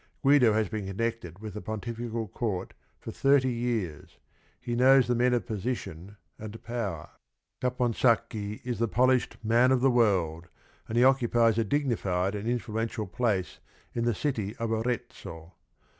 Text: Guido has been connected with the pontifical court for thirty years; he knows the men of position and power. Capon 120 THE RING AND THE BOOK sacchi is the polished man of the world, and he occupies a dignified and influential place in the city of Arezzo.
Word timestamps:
Guido 0.23 0.53
has 0.53 0.67
been 0.67 0.87
connected 0.87 1.37
with 1.37 1.53
the 1.53 1.61
pontifical 1.61 2.27
court 2.27 2.73
for 2.99 3.11
thirty 3.11 3.51
years; 3.53 4.17
he 4.59 4.75
knows 4.75 5.05
the 5.07 5.13
men 5.13 5.31
of 5.31 5.45
position 5.45 6.17
and 6.39 6.63
power. 6.63 7.11
Capon 7.61 7.91
120 7.93 7.93
THE 7.93 7.93
RING 7.93 7.93
AND 7.93 7.93
THE 7.93 8.57
BOOK 8.57 8.67
sacchi 8.67 8.69
is 8.71 8.79
the 8.79 8.87
polished 8.87 9.37
man 9.43 9.71
of 9.71 9.81
the 9.81 9.91
world, 9.91 10.47
and 10.89 10.97
he 10.97 11.03
occupies 11.03 11.59
a 11.59 11.63
dignified 11.63 12.33
and 12.33 12.49
influential 12.49 13.05
place 13.05 13.59
in 13.93 14.05
the 14.05 14.15
city 14.15 14.55
of 14.55 14.71
Arezzo. 14.71 15.53